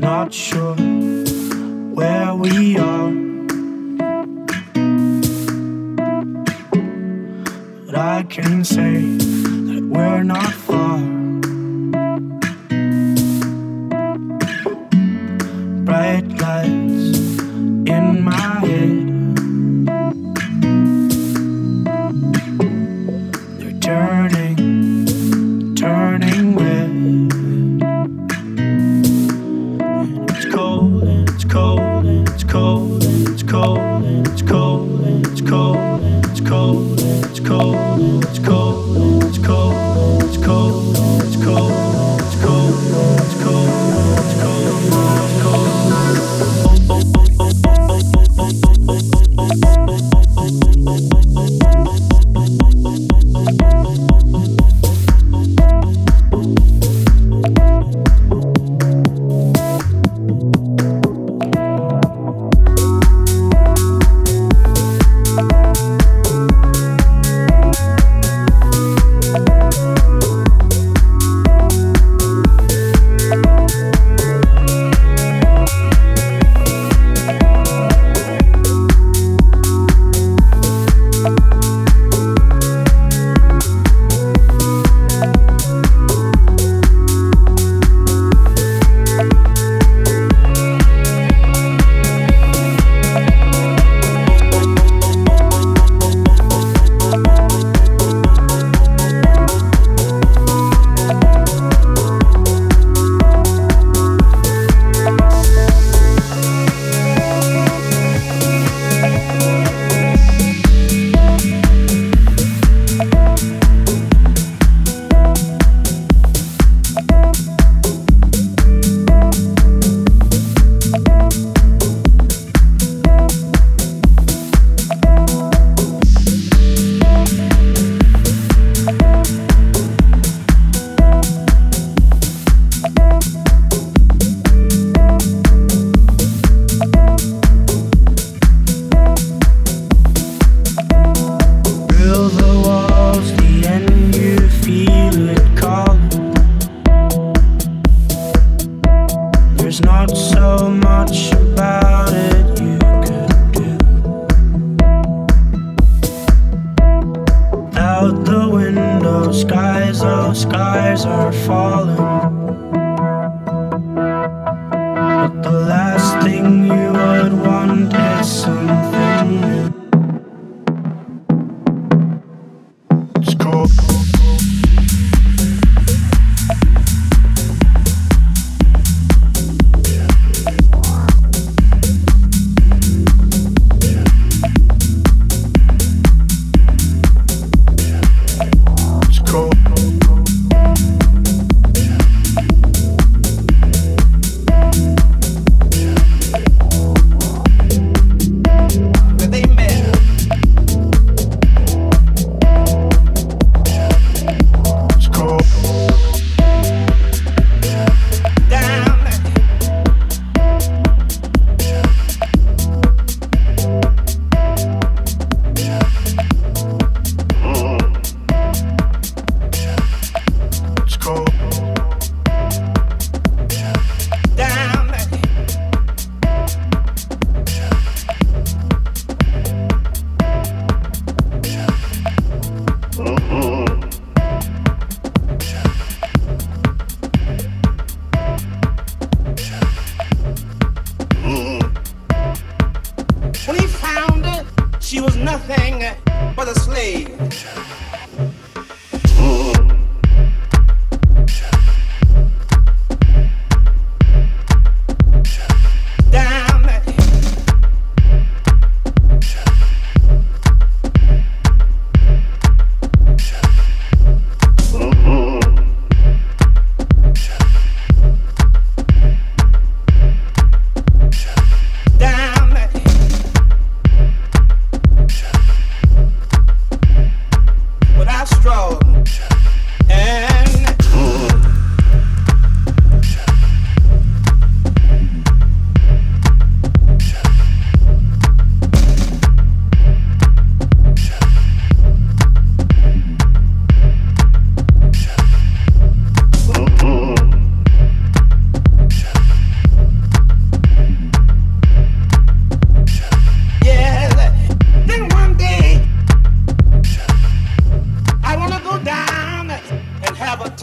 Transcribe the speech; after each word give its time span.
not 0.00 0.32
sure 0.32 0.74
where 1.94 2.34
we 2.34 2.78
are. 2.78 3.10
But 7.84 7.94
I 7.96 8.22
can 8.30 8.64
say 8.64 9.02
that 9.02 9.86
we're 9.92 10.22
not 10.22 10.59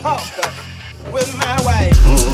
talk 0.08 1.12
with 1.12 1.36
my 1.38 1.62
wife. 1.66 2.27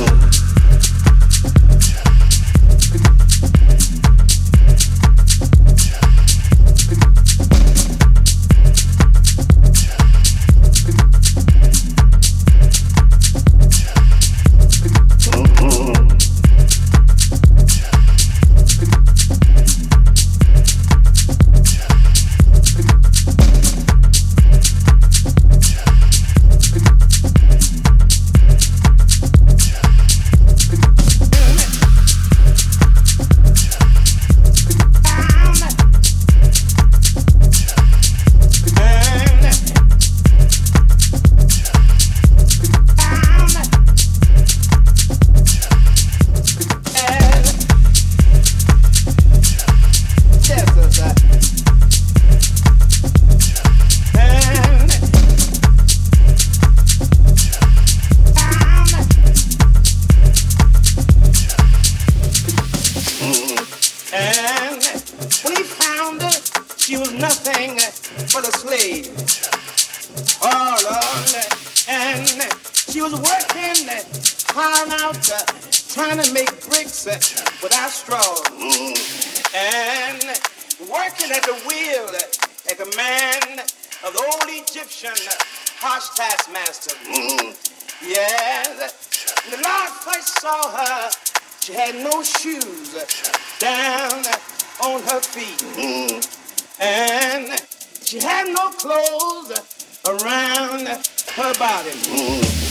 Her 101.44 101.54
body. 101.56 101.92
Mm. 101.92 102.63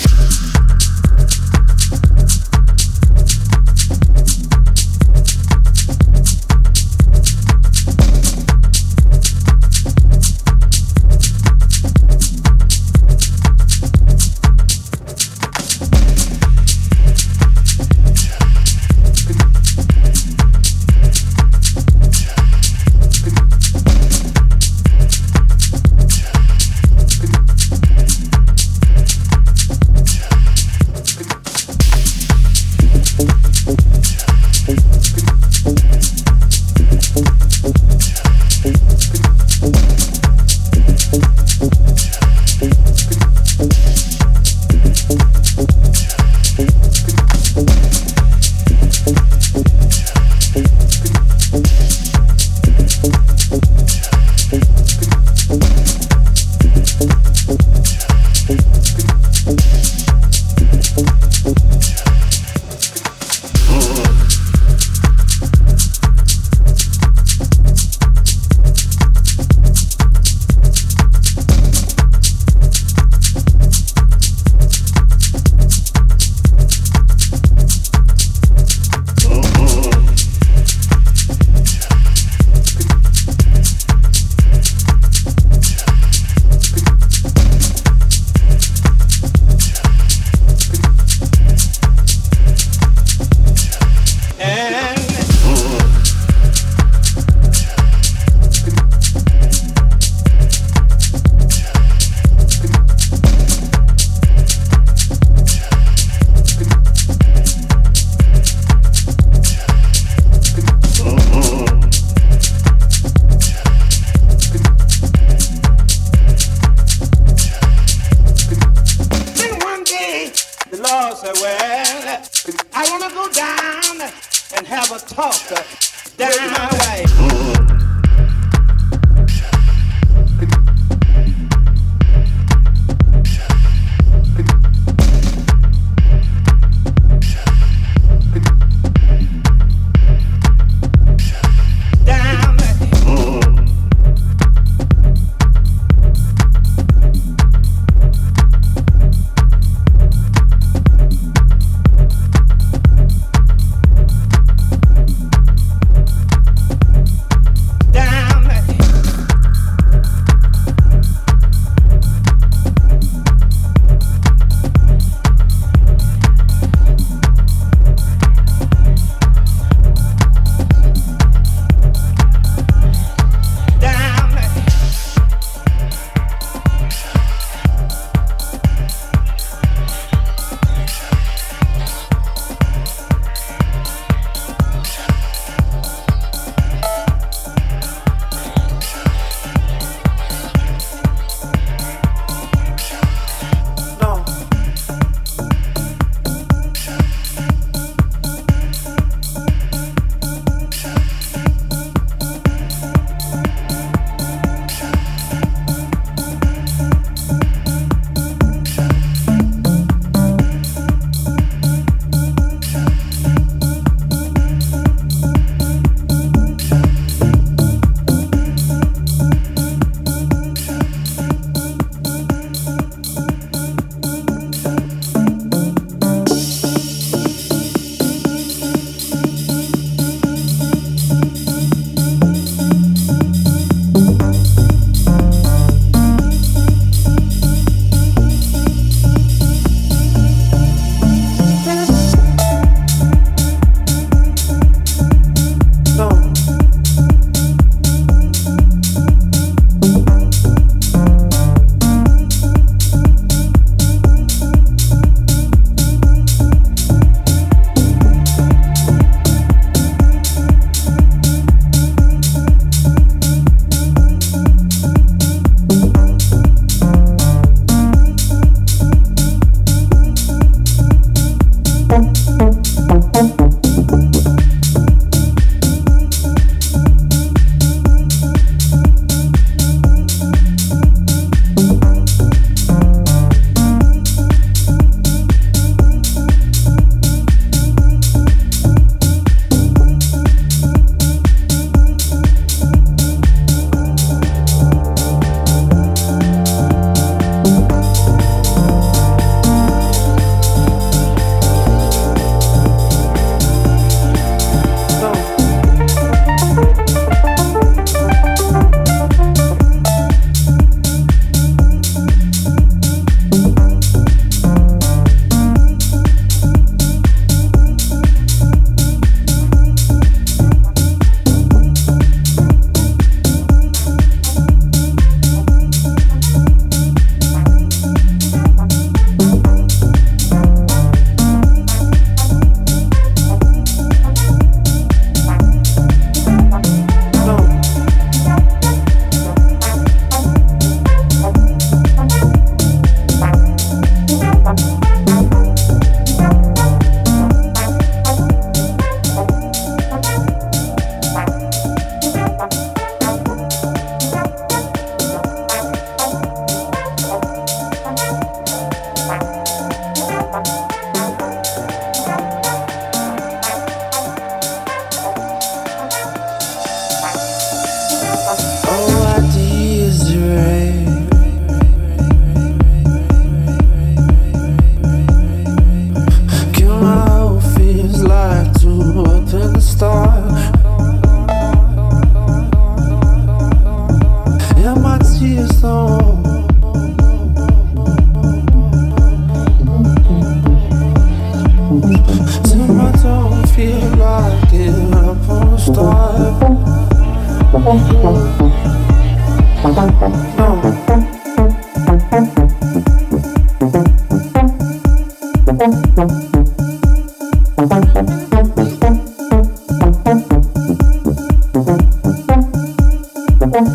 Thank 413.42 413.66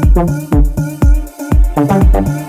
you. 2.15 2.47